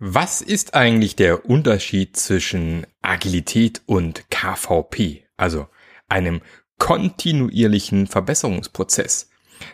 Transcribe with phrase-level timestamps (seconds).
[0.00, 5.66] Was ist eigentlich der Unterschied zwischen Agilität und KVP, also
[6.08, 6.40] einem
[6.78, 9.28] kontinuierlichen Verbesserungsprozess?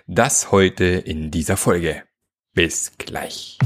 [0.06, 2.04] Das heute in dieser Folge.
[2.54, 3.58] Bis gleich.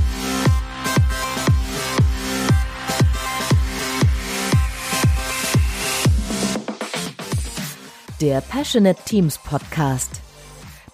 [8.21, 10.23] Der Passionate Teams Podcast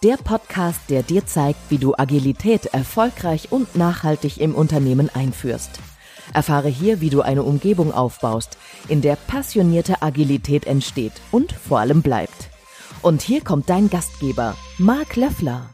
[0.05, 5.81] der Podcast, der dir zeigt, wie du Agilität erfolgreich und nachhaltig im Unternehmen einführst.
[6.35, 12.03] Erfahre hier, wie du eine Umgebung aufbaust, in der passionierte Agilität entsteht und vor allem
[12.03, 12.51] bleibt.
[13.01, 15.71] Und hier kommt dein Gastgeber, Marc Löffler.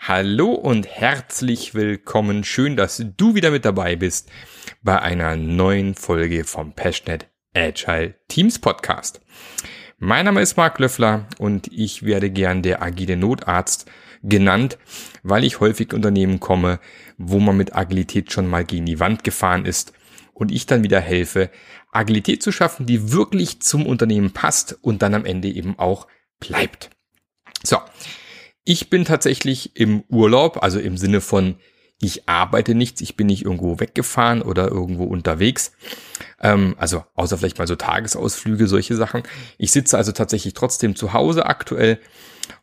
[0.00, 2.42] Hallo und herzlich willkommen.
[2.42, 4.28] Schön, dass du wieder mit dabei bist
[4.82, 9.20] bei einer neuen Folge vom Passionate Agile Teams Podcast.
[10.00, 13.90] Mein Name ist Marc Löffler und ich werde gern der agile Notarzt
[14.22, 14.78] genannt,
[15.24, 16.78] weil ich häufig Unternehmen komme,
[17.16, 19.92] wo man mit Agilität schon mal gegen die Wand gefahren ist
[20.34, 21.50] und ich dann wieder helfe,
[21.90, 26.06] Agilität zu schaffen, die wirklich zum Unternehmen passt und dann am Ende eben auch
[26.38, 26.90] bleibt.
[27.64, 27.78] So.
[28.62, 31.56] Ich bin tatsächlich im Urlaub, also im Sinne von
[32.00, 35.72] ich arbeite nichts, ich bin nicht irgendwo weggefahren oder irgendwo unterwegs.
[36.40, 39.24] Ähm, also außer vielleicht mal so Tagesausflüge, solche Sachen.
[39.58, 41.98] Ich sitze also tatsächlich trotzdem zu Hause aktuell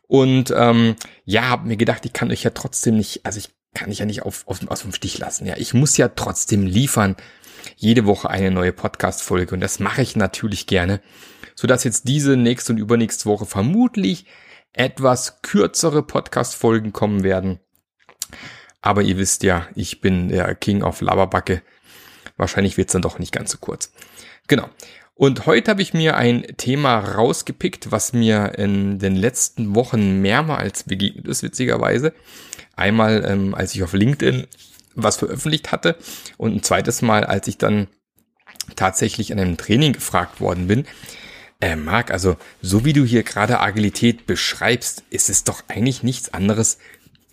[0.08, 3.90] und ähm, ja, habe mir gedacht, ich kann euch ja trotzdem nicht, also ich kann
[3.90, 5.46] ich ja nicht auf, auf, aus dem Stich lassen.
[5.46, 7.16] Ja, ich muss ja trotzdem liefern.
[7.76, 11.02] Jede Woche eine neue Podcast-Folge und das mache ich natürlich gerne,
[11.54, 14.24] sodass jetzt diese nächste und übernächste Woche vermutlich
[14.72, 17.60] etwas kürzere Podcast-Folgen kommen werden
[18.86, 21.60] aber ihr wisst ja, ich bin der King of Laberbacke.
[22.36, 23.90] Wahrscheinlich wird's dann doch nicht ganz so kurz.
[24.46, 24.70] Genau.
[25.16, 30.84] Und heute habe ich mir ein Thema rausgepickt, was mir in den letzten Wochen mehrmals
[30.84, 32.12] begegnet ist, witzigerweise.
[32.76, 34.46] Einmal, ähm, als ich auf LinkedIn
[34.94, 35.96] was veröffentlicht hatte
[36.36, 37.88] und ein zweites Mal, als ich dann
[38.76, 40.86] tatsächlich an einem Training gefragt worden bin.
[41.60, 46.32] Äh, Marc, also so wie du hier gerade Agilität beschreibst, ist es doch eigentlich nichts
[46.32, 46.78] anderes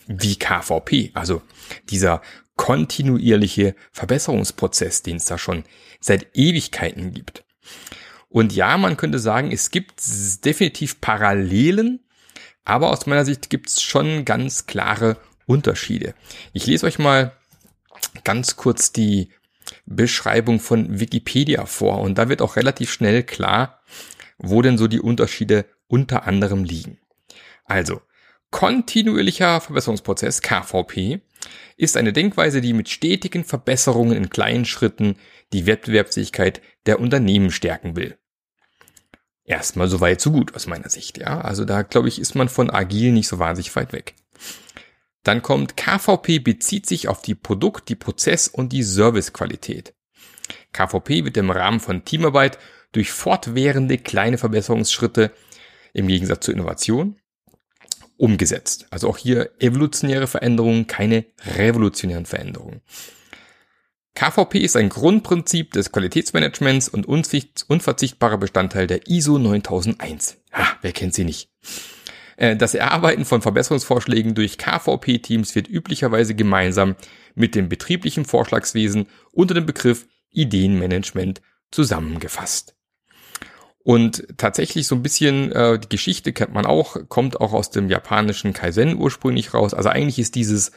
[0.07, 1.41] wie KVP, also
[1.89, 2.21] dieser
[2.55, 5.63] kontinuierliche Verbesserungsprozess, den es da schon
[5.99, 7.43] seit Ewigkeiten gibt.
[8.29, 10.01] Und ja, man könnte sagen, es gibt
[10.43, 11.99] definitiv Parallelen,
[12.65, 16.15] aber aus meiner Sicht gibt es schon ganz klare Unterschiede.
[16.53, 17.33] Ich lese euch mal
[18.23, 19.29] ganz kurz die
[19.85, 23.81] Beschreibung von Wikipedia vor und da wird auch relativ schnell klar,
[24.37, 26.99] wo denn so die Unterschiede unter anderem liegen.
[27.65, 28.01] Also,
[28.53, 31.21] Kontinuierlicher Verbesserungsprozess, KVP,
[31.75, 35.15] ist eine Denkweise, die mit stetigen Verbesserungen in kleinen Schritten
[35.53, 38.15] die Wettbewerbsfähigkeit der Unternehmen stärken will.
[39.43, 41.41] Erstmal so weit, so gut aus meiner Sicht, ja.
[41.41, 44.13] Also da, glaube ich, ist man von agil nicht so wahnsinnig weit weg.
[45.23, 49.95] Dann kommt KVP bezieht sich auf die Produkt-, die Prozess- und die Servicequalität.
[50.73, 52.59] KVP wird im Rahmen von Teamarbeit
[52.91, 55.31] durch fortwährende kleine Verbesserungsschritte
[55.93, 57.19] im Gegensatz zur Innovation
[58.23, 58.87] umgesetzt.
[58.89, 61.25] Also auch hier evolutionäre Veränderungen, keine
[61.57, 62.79] revolutionären Veränderungen.
[64.15, 70.37] KVP ist ein Grundprinzip des Qualitätsmanagements und unverzichtbarer Bestandteil der ISO 9001.
[70.53, 71.49] Ha, wer kennt sie nicht?
[72.37, 76.95] Äh, das Erarbeiten von Verbesserungsvorschlägen durch KVP-Teams wird üblicherweise gemeinsam
[77.35, 81.41] mit dem betrieblichen Vorschlagswesen unter dem Begriff Ideenmanagement
[81.71, 82.77] zusammengefasst.
[83.83, 87.89] Und tatsächlich so ein bisschen, äh, die Geschichte kennt man auch, kommt auch aus dem
[87.89, 89.73] japanischen Kaizen ursprünglich raus.
[89.73, 90.71] Also eigentlich ist dieses,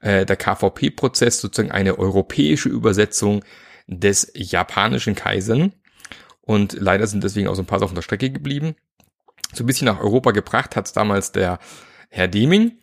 [0.00, 3.42] äh, der KVP-Prozess sozusagen eine europäische Übersetzung
[3.86, 5.72] des japanischen Kaizen.
[6.42, 8.76] Und leider sind deswegen auch so ein paar Sachen auf der Strecke geblieben.
[9.54, 11.58] So ein bisschen nach Europa gebracht hat es damals der
[12.10, 12.78] Herr Deming.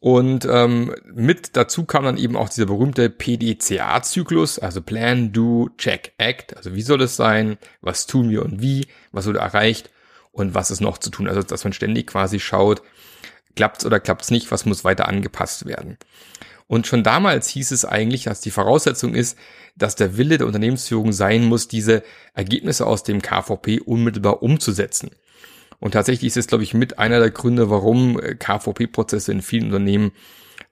[0.00, 6.12] Und ähm, mit dazu kam dann eben auch dieser berühmte PDCA-Zyklus, also Plan, Do, Check,
[6.16, 6.56] Act.
[6.56, 9.90] Also wie soll es sein, was tun wir und wie, was wurde erreicht
[10.32, 11.28] und was ist noch zu tun.
[11.28, 12.82] Also dass man ständig quasi schaut,
[13.56, 15.98] klappt's oder klappt's nicht, was muss weiter angepasst werden.
[16.66, 19.36] Und schon damals hieß es eigentlich, dass die Voraussetzung ist,
[19.76, 25.10] dass der Wille der Unternehmensführung sein muss, diese Ergebnisse aus dem KVP unmittelbar umzusetzen.
[25.80, 29.66] Und tatsächlich ist es, glaube ich, mit einer der Gründe, warum äh, KVP-Prozesse in vielen
[29.66, 30.12] Unternehmen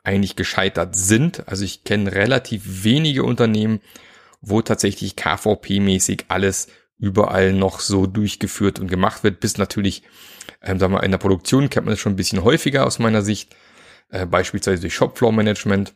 [0.04, 1.48] eigentlich gescheitert sind.
[1.48, 3.80] Also ich kenne relativ wenige Unternehmen,
[4.40, 6.68] wo tatsächlich KVP-mäßig alles
[6.98, 10.02] überall noch so durchgeführt und gemacht wird, bis natürlich,
[10.62, 13.22] ähm, sagen wir, in der Produktion kennt man das schon ein bisschen häufiger aus meiner
[13.22, 13.54] Sicht,
[14.10, 15.94] äh, beispielsweise durch Shopfloor-Management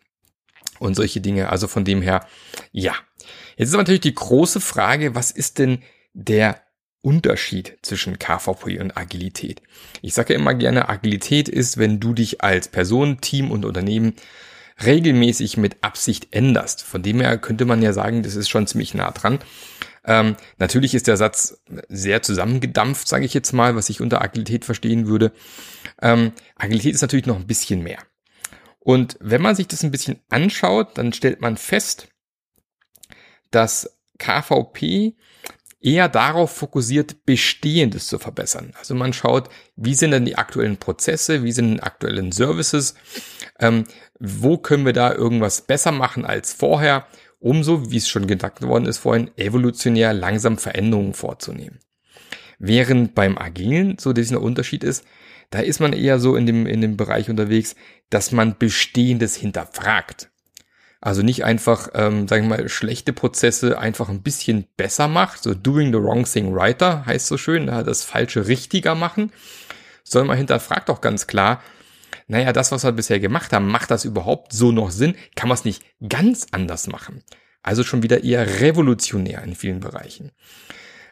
[0.78, 1.50] und solche Dinge.
[1.50, 2.26] Also von dem her,
[2.70, 2.94] ja.
[3.56, 5.82] Jetzt ist aber natürlich die große Frage, was ist denn
[6.14, 6.61] der
[7.02, 9.60] Unterschied zwischen KVP und Agilität.
[10.00, 14.14] Ich sage ja immer gerne, Agilität ist, wenn du dich als Person, Team und Unternehmen
[14.84, 16.82] regelmäßig mit Absicht änderst.
[16.82, 19.40] Von dem her könnte man ja sagen, das ist schon ziemlich nah dran.
[20.04, 24.64] Ähm, natürlich ist der Satz sehr zusammengedampft, sage ich jetzt mal, was ich unter Agilität
[24.64, 25.32] verstehen würde.
[26.00, 27.98] Ähm, Agilität ist natürlich noch ein bisschen mehr.
[28.78, 32.08] Und wenn man sich das ein bisschen anschaut, dann stellt man fest,
[33.52, 35.14] dass KVP
[35.82, 38.72] eher darauf fokussiert, Bestehendes zu verbessern.
[38.78, 42.94] Also man schaut, wie sind denn die aktuellen Prozesse, wie sind die aktuellen Services,
[43.58, 43.84] ähm,
[44.18, 47.06] wo können wir da irgendwas besser machen als vorher
[47.42, 51.80] um so, wie es schon gedacht worden ist vorhin, evolutionär langsam Veränderungen vorzunehmen.
[52.58, 55.04] Während beim Agilen so dieser Unterschied ist,
[55.50, 57.74] da ist man eher so in dem, in dem Bereich unterwegs,
[58.10, 60.31] dass man Bestehendes hinterfragt.
[61.04, 65.52] Also nicht einfach, ähm, sagen wir mal, schlechte Prozesse einfach ein bisschen besser macht, so
[65.52, 69.32] doing the wrong thing righter heißt so schön, das Falsche richtiger machen,
[70.04, 71.60] sondern man hinterfragt auch ganz klar,
[72.28, 75.16] naja, das, was wir bisher gemacht haben, macht das überhaupt so noch Sinn?
[75.34, 77.24] Kann man es nicht ganz anders machen?
[77.64, 80.30] Also schon wieder eher revolutionär in vielen Bereichen.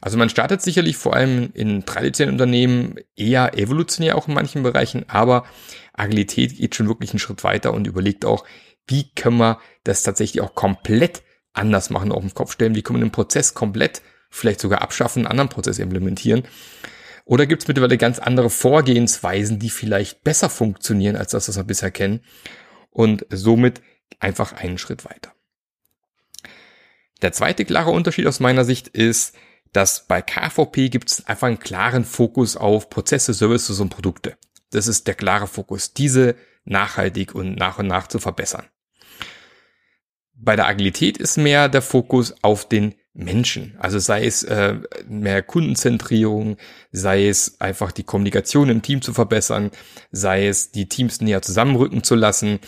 [0.01, 5.05] Also man startet sicherlich vor allem in traditionellen Unternehmen eher evolutionär auch in manchen Bereichen,
[5.09, 5.45] aber
[5.93, 8.45] Agilität geht schon wirklich einen Schritt weiter und überlegt auch,
[8.87, 11.23] wie können wir das tatsächlich auch komplett
[11.53, 15.21] anders machen, auf den Kopf stellen, wie können wir den Prozess komplett vielleicht sogar abschaffen,
[15.21, 16.45] einen anderen Prozess implementieren
[17.31, 21.63] oder gibt es mittlerweile ganz andere Vorgehensweisen, die vielleicht besser funktionieren als das, was wir
[21.63, 22.23] bisher kennen?
[22.91, 23.83] Und somit
[24.19, 25.33] einfach einen Schritt weiter.
[27.23, 29.37] Der zweite klare Unterschied aus meiner Sicht ist,
[29.73, 34.37] dass bei KVP gibt es einfach einen klaren Fokus auf Prozesse, Services und Produkte.
[34.71, 38.67] Das ist der klare Fokus, diese nachhaltig und nach und nach zu verbessern.
[40.35, 43.77] Bei der Agilität ist mehr der Fokus auf den Menschen.
[43.79, 44.77] Also sei es äh,
[45.09, 46.57] mehr Kundenzentrierung,
[46.93, 49.71] sei es einfach die Kommunikation im Team zu verbessern,
[50.13, 52.61] sei es die Teams näher zusammenrücken zu lassen,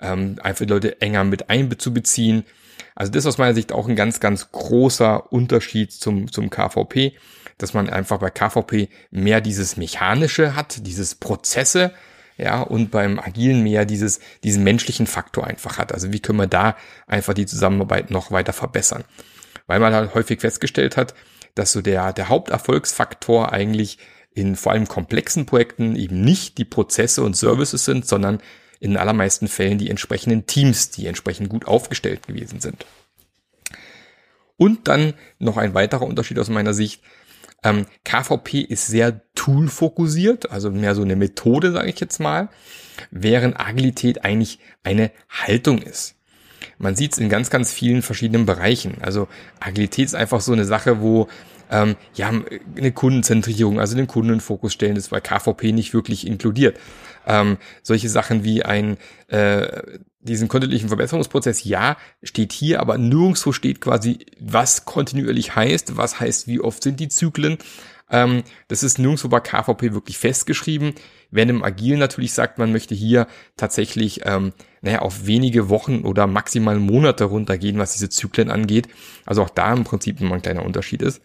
[0.00, 2.44] ähm, einfach die Leute enger mit einzubeziehen.
[2.94, 7.16] Also das ist aus meiner Sicht auch ein ganz, ganz großer Unterschied zum, zum KVP,
[7.58, 11.92] dass man einfach bei KVP mehr dieses Mechanische hat, dieses Prozesse,
[12.36, 15.92] ja, und beim Agilen mehr dieses, diesen menschlichen Faktor einfach hat.
[15.92, 19.04] Also wie können wir da einfach die Zusammenarbeit noch weiter verbessern?
[19.66, 21.14] weil man halt häufig festgestellt hat,
[21.54, 23.98] dass so der, der Haupterfolgsfaktor eigentlich
[24.34, 28.40] in vor allem komplexen Projekten eben nicht die Prozesse und Services sind, sondern
[28.80, 32.84] in allermeisten Fällen die entsprechenden Teams, die entsprechend gut aufgestellt gewesen sind.
[34.56, 37.02] Und dann noch ein weiterer Unterschied aus meiner Sicht.
[37.64, 42.48] Ähm, KVP ist sehr tool-fokussiert, also mehr so eine Methode, sage ich jetzt mal,
[43.10, 46.16] während Agilität eigentlich eine Haltung ist.
[46.78, 48.98] Man sieht es in ganz, ganz vielen verschiedenen Bereichen.
[49.00, 49.28] Also
[49.60, 51.28] Agilität ist einfach so eine Sache, wo
[51.70, 52.30] ähm, ja
[52.76, 56.78] eine Kundenzentrierung, also den Kunden in den Fokus stellen, ist bei KVP nicht wirklich inkludiert.
[57.26, 59.82] Ähm, solche Sachen wie ein äh,
[60.24, 66.48] diesen kontinuierlichen Verbesserungsprozess, ja, steht hier, aber nirgendwo steht quasi, was kontinuierlich heißt, was heißt,
[66.48, 67.58] wie oft sind die Zyklen.
[68.10, 70.94] Ähm, das ist nirgendwo bei KVP wirklich festgeschrieben.
[71.30, 73.26] Während im Agil natürlich sagt, man möchte hier
[73.56, 78.88] tatsächlich ähm, naja, auf wenige Wochen oder maximal Monate runtergehen, was diese Zyklen angeht.
[79.26, 81.22] Also auch da im Prinzip immer ein kleiner Unterschied ist.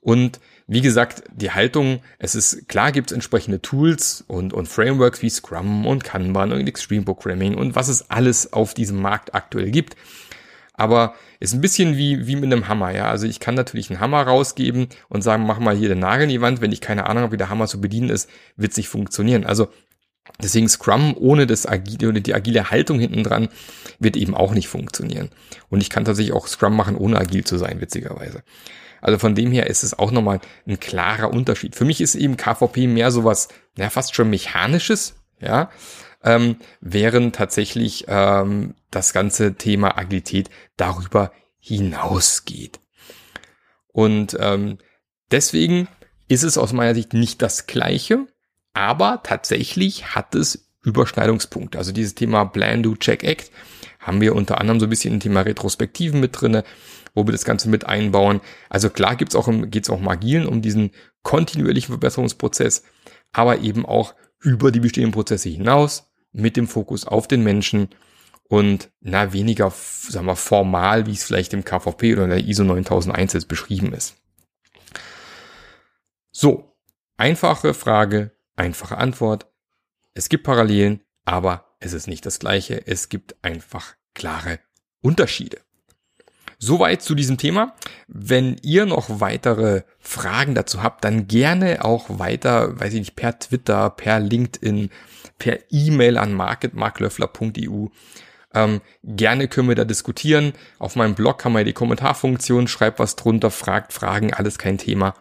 [0.00, 5.22] Und wie gesagt, die Haltung, es ist klar, gibt es entsprechende Tools und, und Frameworks
[5.22, 9.70] wie Scrum und Kanban und Extreme Programming und was es alles auf diesem Markt aktuell
[9.70, 9.96] gibt.
[10.74, 13.08] Aber ist ein bisschen wie, wie mit einem Hammer, ja.
[13.08, 16.30] Also ich kann natürlich einen Hammer rausgeben und sagen, mach mal hier den Nagel in
[16.30, 16.60] die Wand.
[16.60, 19.44] Wenn ich keine Ahnung habe, wie der Hammer zu bedienen ist, wird es nicht funktionieren.
[19.44, 19.68] Also
[20.42, 23.48] Deswegen Scrum ohne das agile oder die agile Haltung hinten dran
[23.98, 25.30] wird eben auch nicht funktionieren.
[25.70, 28.42] Und ich kann tatsächlich auch Scrum machen, ohne agil zu sein, witzigerweise.
[29.00, 31.76] Also von dem her ist es auch nochmal ein klarer Unterschied.
[31.76, 35.70] Für mich ist eben KVP mehr sowas, ja, fast schon mechanisches, ja,
[36.24, 42.80] ähm, während tatsächlich ähm, das ganze Thema Agilität darüber hinausgeht.
[43.92, 44.78] Und ähm,
[45.30, 45.88] deswegen
[46.28, 48.26] ist es aus meiner Sicht nicht das Gleiche,
[48.76, 51.78] aber tatsächlich hat es Überschneidungspunkte.
[51.78, 53.50] Also dieses Thema Plan, Do, Check, Act
[53.98, 56.62] haben wir unter anderem so ein bisschen im Thema Retrospektiven mit drinne,
[57.14, 58.42] wo wir das Ganze mit einbauen.
[58.68, 60.90] Also klar gibt's auch, geht's auch im Agilen um diesen
[61.22, 62.84] kontinuierlichen Verbesserungsprozess,
[63.32, 67.88] aber eben auch über die bestehenden Prozesse hinaus mit dem Fokus auf den Menschen
[68.44, 72.62] und na weniger, sagen wir, formal, wie es vielleicht im KVP oder in der ISO
[72.62, 74.16] 9001 jetzt beschrieben ist.
[76.30, 76.76] So,
[77.16, 79.46] einfache Frage, Einfache Antwort.
[80.14, 82.86] Es gibt Parallelen, aber es ist nicht das gleiche.
[82.86, 84.58] Es gibt einfach klare
[85.02, 85.58] Unterschiede.
[86.58, 87.74] Soweit zu diesem Thema.
[88.08, 93.38] Wenn ihr noch weitere Fragen dazu habt, dann gerne auch weiter, weiß ich nicht, per
[93.38, 94.90] Twitter, per LinkedIn,
[95.38, 97.88] per E-Mail an marketmarklöffler.eu
[98.54, 100.54] Ähm, gerne können wir da diskutieren.
[100.78, 105.14] Auf meinem Blog haben wir die Kommentarfunktion, schreibt was drunter, fragt Fragen, alles kein Thema.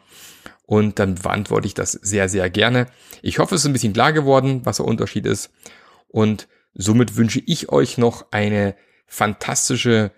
[0.66, 2.88] Und dann beantworte ich das sehr, sehr gerne.
[3.22, 5.52] Ich hoffe, es ist ein bisschen klar geworden, was der Unterschied ist.
[6.08, 10.12] Und somit wünsche ich euch noch eine fantastische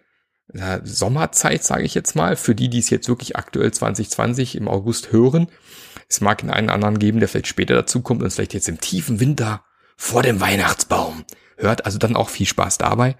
[0.54, 4.68] äh, Sommerzeit, sage ich jetzt mal, für die, die es jetzt wirklich aktuell 2020 im
[4.68, 5.48] August hören.
[6.08, 8.80] Es mag in einen anderen geben, der vielleicht später dazu kommt und vielleicht jetzt im
[8.80, 9.66] tiefen Winter
[9.98, 11.26] vor dem Weihnachtsbaum
[11.58, 11.86] hört.
[11.86, 13.18] Also dann auch viel Spaß dabei.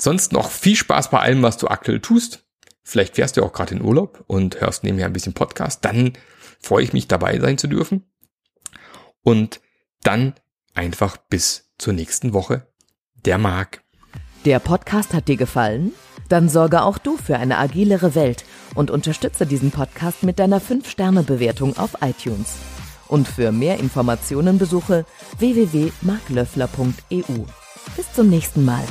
[0.00, 2.44] Sonst noch viel Spaß bei allem, was du aktuell tust.
[2.82, 5.84] Vielleicht fährst du auch gerade in Urlaub und hörst nebenher ein bisschen Podcast.
[5.84, 6.12] Dann
[6.60, 8.04] freue ich mich dabei sein zu dürfen.
[9.22, 9.60] Und
[10.02, 10.34] dann
[10.74, 12.66] einfach bis zur nächsten Woche.
[13.24, 13.82] Der Marc.
[14.44, 15.92] Der Podcast hat dir gefallen?
[16.28, 21.76] Dann sorge auch du für eine agilere Welt und unterstütze diesen Podcast mit deiner 5-Sterne-Bewertung
[21.76, 22.54] auf iTunes.
[23.06, 25.04] Und für mehr Informationen besuche
[25.38, 27.44] www.marklöffler.eu.
[27.96, 28.84] Bis zum nächsten Mal.